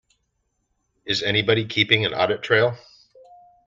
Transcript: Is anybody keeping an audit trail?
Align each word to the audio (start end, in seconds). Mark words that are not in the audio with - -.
Is 1.05 1.21
anybody 1.21 1.63
keeping 1.67 2.05
an 2.07 2.13
audit 2.15 2.41
trail? 2.41 2.75